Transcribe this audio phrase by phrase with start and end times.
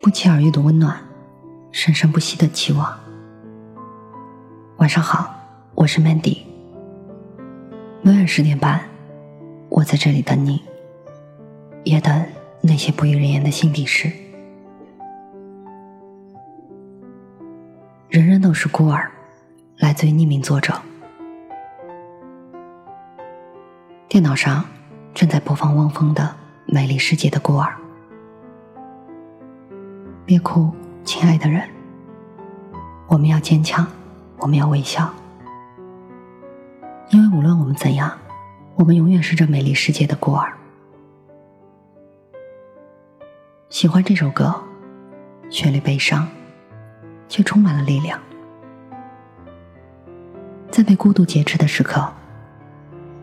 [0.00, 0.98] 不期而遇的温暖，
[1.72, 2.98] 生生不息的期望。
[4.76, 5.34] 晚上好，
[5.74, 6.38] 我是 Mandy。
[8.02, 8.80] 每晚十点半，
[9.70, 10.62] 我在这里等你，
[11.84, 12.26] 也等
[12.60, 14.10] 那些不与人言的心底事。
[18.08, 19.10] 人人都是孤儿，
[19.78, 20.74] 来自于匿名作者。
[24.06, 24.64] 电脑上
[25.14, 26.22] 正在播放汪峰的
[26.72, 27.74] 《美丽世界的孤儿》。
[30.26, 30.70] 别哭，
[31.04, 31.62] 亲爱的人。
[33.06, 33.86] 我们要坚强，
[34.38, 35.12] 我们要微笑，
[37.10, 38.10] 因为无论我们怎样，
[38.74, 40.50] 我们永远是这美丽世界的孤儿。
[43.68, 44.54] 喜欢这首歌，
[45.50, 46.26] 旋律悲伤，
[47.28, 48.18] 却充满了力量。
[50.70, 52.10] 在被孤独劫持的时刻，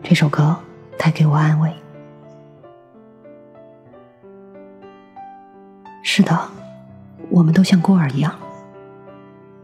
[0.04, 0.56] 这首歌
[0.96, 1.74] 带给我安慰。
[6.04, 6.61] 是的。
[7.32, 8.38] 我们都像孤儿一样，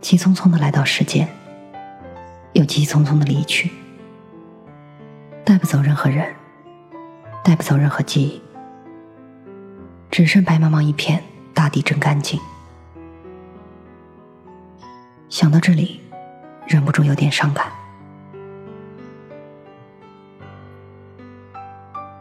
[0.01, 1.29] 急匆匆的来到世间，
[2.55, 3.71] 又急匆匆的离去，
[5.45, 6.35] 带不走任何人，
[7.45, 8.43] 带不走任何记忆，
[10.11, 12.41] 只剩白茫茫一片，大地真干净。
[15.29, 16.01] 想到这里，
[16.67, 17.67] 忍不住有点伤感。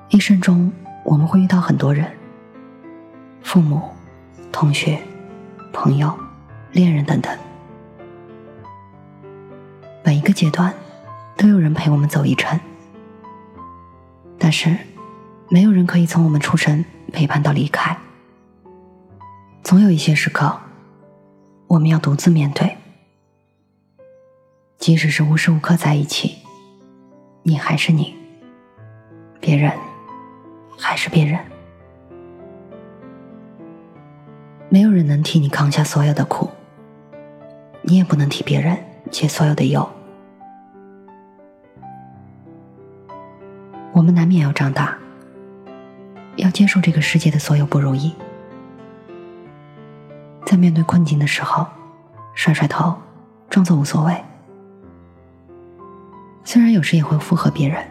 [0.09, 0.69] 一生中，
[1.05, 2.05] 我们会遇到很多人，
[3.41, 3.81] 父母、
[4.51, 4.99] 同学。
[5.79, 6.11] 朋友、
[6.71, 7.37] 恋人等等，
[10.03, 10.73] 每一个阶段
[11.37, 12.59] 都有人陪我们走一程，
[14.39, 14.75] 但是
[15.49, 16.83] 没有人可以从我们出生
[17.13, 17.95] 陪伴到离开。
[19.63, 20.59] 总有一些时刻，
[21.67, 22.75] 我们要独自面对，
[24.79, 26.37] 即使是无时无刻在一起，
[27.43, 28.15] 你还是你，
[29.39, 29.71] 别人
[30.75, 31.39] 还是别人。
[34.69, 36.49] 没有人能替你扛下所有的苦，
[37.83, 38.77] 你也不能替别人
[39.09, 39.87] 解所有的忧。
[43.93, 44.97] 我们难免要长大，
[46.35, 48.13] 要接受这个世界的所有不如意。
[50.45, 51.65] 在面对困境的时候，
[52.33, 52.93] 甩甩头，
[53.49, 54.15] 装作无所谓。
[56.43, 57.81] 虽然有时也会附和别人，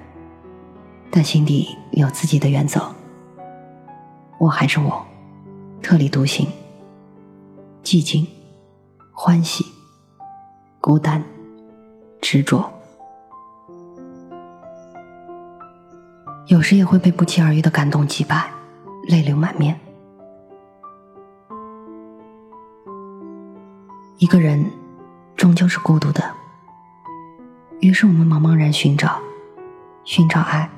[1.11, 2.83] 但心底有自己的原则。
[4.39, 5.05] 我还是我，
[5.83, 6.47] 特立独行。
[7.87, 8.27] 寂静、
[9.13, 9.65] 欢喜、
[10.81, 11.23] 孤单、
[12.21, 12.69] 执着，
[16.49, 18.51] 有时也会被不期而遇的感动击败，
[19.07, 19.79] 泪流满面。
[24.19, 24.69] 一个人
[25.37, 26.25] 终究是孤独的，
[27.79, 29.21] 于是我们茫茫然寻找，
[30.03, 30.69] 寻找爱，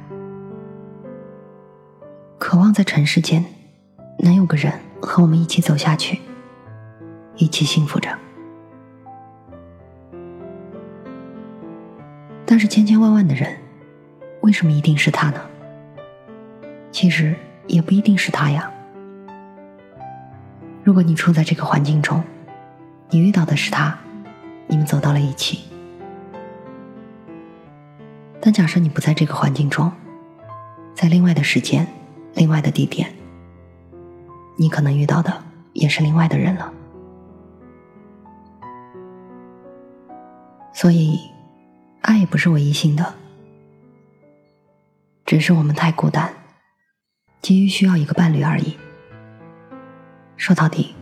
[2.39, 3.43] 渴望在尘世间
[4.19, 4.71] 能有个人
[5.01, 6.21] 和我们一起走下去。
[7.39, 8.19] 一起幸福着，
[12.45, 13.57] 但是千千万万的人，
[14.41, 15.41] 为什么一定是他呢？
[16.91, 17.37] 其实
[17.69, 18.69] 也不一定是他呀。
[20.83, 22.25] 如果你处在这个环境中，
[23.11, 23.97] 你遇到的是他，
[24.67, 25.61] 你们走到了一起。
[28.41, 29.93] 但假设你不在这个环境中，
[30.93, 31.87] 在另外的时间、
[32.35, 33.13] 另外的地点，
[34.57, 35.33] 你可能遇到的
[35.73, 36.73] 也是另外的人了。
[40.81, 41.19] 所以，
[42.03, 43.15] 爱也不是唯一性的，
[45.27, 46.33] 只是我们太孤单，
[47.43, 48.79] 急于需要一个伴侣而已。
[50.37, 50.95] 说到底，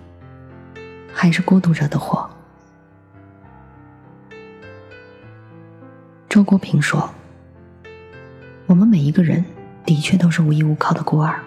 [1.13, 2.27] 还是孤独惹的祸。
[6.27, 7.11] 周国平说
[8.65, 9.45] ：“我们每一个人
[9.85, 11.39] 的确都是无依无靠的孤儿，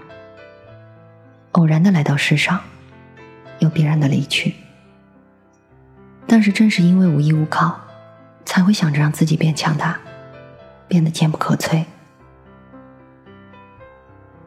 [1.53, 2.61] 偶然的来到世上，
[3.57, 4.53] 又必然的离去。
[6.27, 7.75] 但是正是因为无依无靠。”
[8.49, 9.99] 才会想着让自己变强大，
[10.87, 11.85] 变得坚不可摧。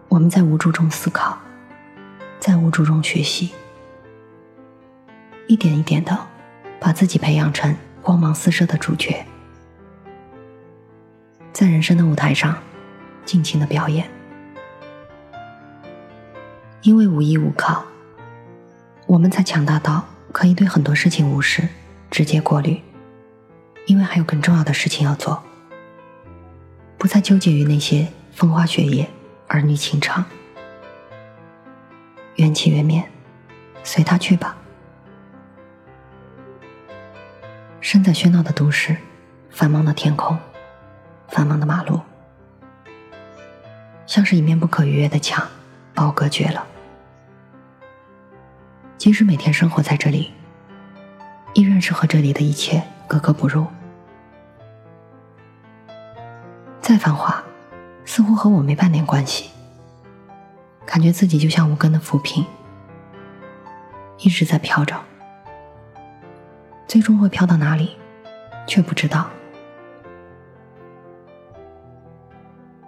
[0.09, 1.39] 我们在无助中思考，
[2.41, 3.53] 在无助中学习，
[5.47, 6.19] 一点一点的
[6.81, 9.25] 把自己培养成光芒四射的主角，
[11.53, 12.59] 在人生的舞台上
[13.25, 14.11] 尽情的表演。
[16.81, 17.85] 因为无依无靠，
[19.07, 21.69] 我们才强大到可以对很多事情无视，
[22.11, 22.83] 直接过滤。
[23.87, 25.43] 因为还有更重要的事情要做，
[26.97, 29.07] 不再纠结于那些风花雪月、
[29.49, 30.25] 儿女情长，
[32.37, 33.03] 缘起缘灭，
[33.83, 34.57] 随他去吧。
[37.81, 38.97] 身在喧闹的都市，
[39.51, 40.39] 繁忙的天空，
[41.29, 42.01] 繁忙的马路，
[44.07, 45.47] 像是一面不可逾越的墙，
[45.93, 46.65] 把我隔绝了。
[48.97, 50.31] 即使每天生活在这里，
[51.55, 53.67] 依然是和这里的一切格格不入。
[56.81, 57.45] 再繁华，
[58.07, 59.51] 似乎和我没半点关系。
[60.87, 62.43] 感觉自己就像无根的浮萍，
[64.17, 64.99] 一直在飘着，
[66.89, 67.99] 最终会飘到哪里，
[68.67, 69.29] 却不知道。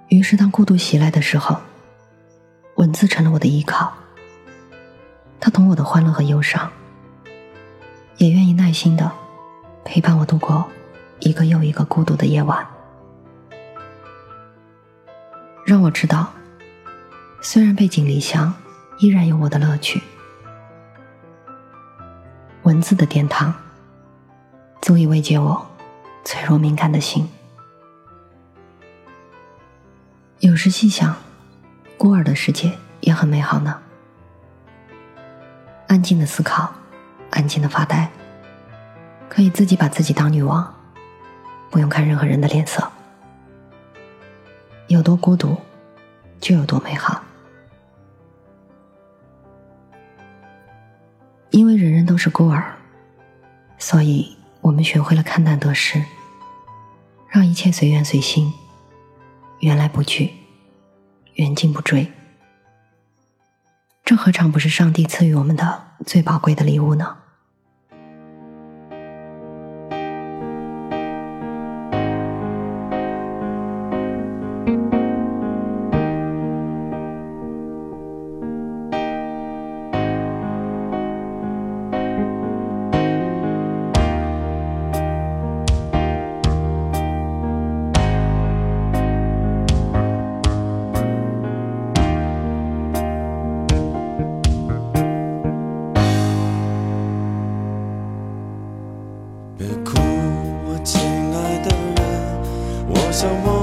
[0.09, 1.61] 于是，当孤独袭来的时候，
[2.77, 3.93] 文字成了我的依靠。
[5.39, 6.73] 它懂我的欢乐和忧伤，
[8.17, 9.13] 也愿意耐心的
[9.85, 10.69] 陪伴我度过
[11.21, 12.67] 一个又一个孤独的夜晚，
[15.65, 16.33] 让我知道，
[17.41, 18.53] 虽然背井离乡，
[18.99, 20.03] 依然有我的乐趣。
[22.63, 23.53] 文字的殿堂，
[24.81, 25.65] 足以慰藉我
[26.25, 27.29] 脆弱敏感的心。
[30.41, 31.15] 有时细想，
[31.99, 33.81] 孤儿的世界也很美好呢。
[35.87, 36.73] 安静的思考，
[37.31, 38.11] 安静的发呆，
[39.35, 40.73] 可以自己把自己当女王，
[41.69, 42.89] 不用看任何人的脸色。
[44.87, 45.57] 有多孤独，
[46.39, 47.21] 就有多美好。
[51.51, 52.77] 因为人人都是孤儿，
[53.77, 56.01] 所以我们学会了看淡得失，
[57.29, 58.53] 让一切随缘随心。
[59.59, 60.33] 缘来不拒，
[61.35, 62.13] 缘尽不追，
[64.05, 67.17] 这何尝不是上帝赐予我们的最宝贵的礼物呢？
[103.15, 103.54] someone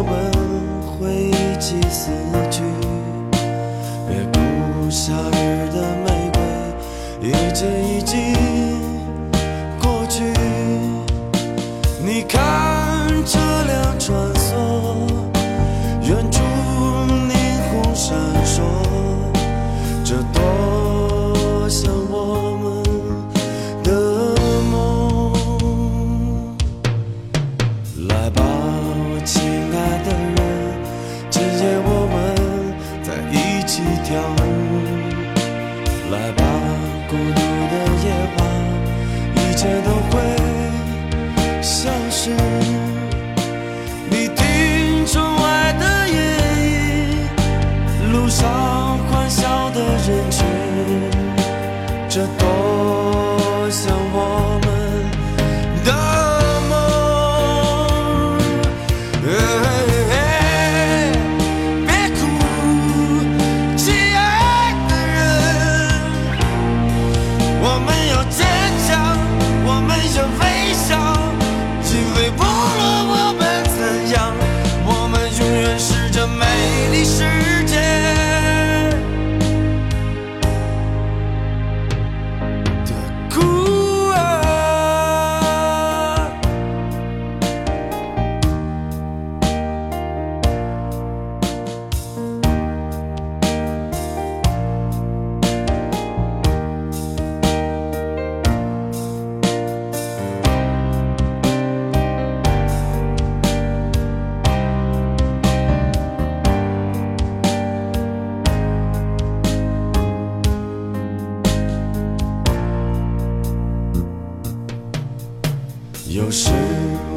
[116.23, 116.51] 有时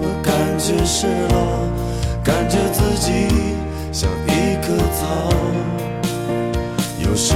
[0.01, 1.69] 我感觉失落，
[2.25, 3.29] 感觉自己
[3.93, 5.29] 像一棵草。
[6.99, 7.35] 有时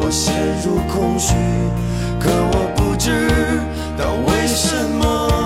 [0.00, 0.32] 我陷
[0.62, 1.34] 入空虚，
[2.20, 3.10] 可我不知
[3.98, 5.41] 道为什么。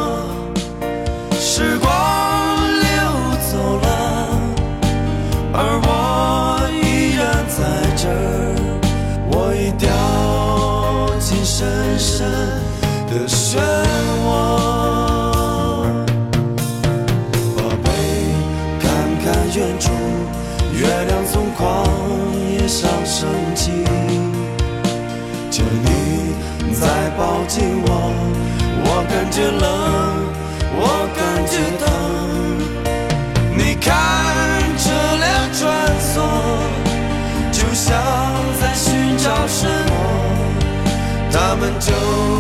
[27.57, 27.89] 紧我，
[28.85, 29.65] 我感觉冷，
[30.79, 31.85] 我感觉疼。
[33.57, 33.89] 你看
[34.77, 34.85] 车
[35.17, 35.65] 辆穿
[35.99, 36.15] 梭，
[37.51, 37.87] 就像
[38.61, 39.95] 在寻找什么。
[41.33, 42.36] 他们就。